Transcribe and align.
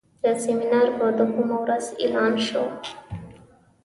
د 0.23 0.25
سیمینار 0.43 0.87
په 0.97 1.05
دوهمه 1.17 1.55
ورځ 1.63 1.85
اعلان 2.03 2.33
شو. 2.47 2.63